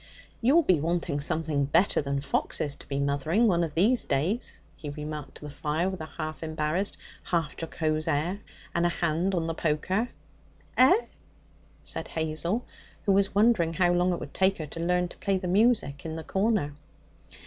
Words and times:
'You'll 0.41 0.63
be 0.63 0.81
wanting 0.81 1.19
something 1.19 1.65
better 1.65 2.01
than 2.01 2.21
foxes 2.21 2.75
to 2.77 2.87
be 2.87 2.97
mothering 2.97 3.47
one 3.47 3.63
of 3.63 3.75
these 3.75 4.03
days,' 4.03 4.59
he 4.75 4.89
remarked 4.89 5.35
to 5.35 5.45
the 5.45 5.51
fire, 5.53 5.87
with 5.91 6.01
a 6.01 6.07
half 6.07 6.41
embarrassed, 6.41 6.97
half 7.25 7.53
jocose 7.61 8.07
air, 8.07 8.39
and 8.73 8.87
a 8.87 8.89
hand 8.89 9.35
on 9.35 9.45
the 9.45 9.53
poker. 9.53 10.09
'Eh?' 10.75 11.05
said 11.83 12.07
Hazel, 12.07 12.65
who 13.05 13.11
was 13.11 13.35
wondering 13.35 13.75
how 13.75 13.93
long 13.93 14.11
it 14.11 14.19
would 14.19 14.33
take 14.33 14.57
her 14.57 14.65
to 14.65 14.79
learn 14.79 15.07
to 15.07 15.17
play 15.19 15.37
the 15.37 15.47
music 15.47 16.03
in 16.03 16.15
the 16.15 16.23
corner. 16.23 16.73